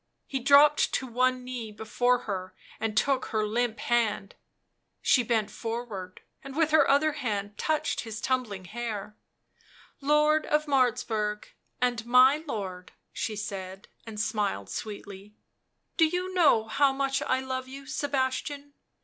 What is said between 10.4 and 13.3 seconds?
of Martzburg and my lord, 77